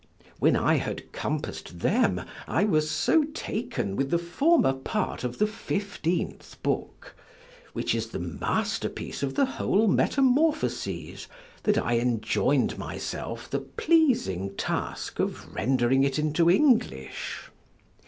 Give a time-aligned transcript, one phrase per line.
[0.39, 5.45] When I had compass'd them, I was so taken with the former part of the
[5.45, 7.15] fifteenth book,
[7.73, 11.27] (which is the masterpiece of the whole Metamorphoses,)
[11.61, 17.51] that I enjoin'd myself the pleasing task of rend'ring it into English.